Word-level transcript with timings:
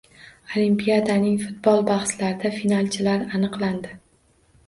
Olimpiadaning 0.59 1.35
futbol 1.41 1.83
bahslarida 1.89 2.51
finalchilar 2.55 3.27
aniqlandi 3.41 3.93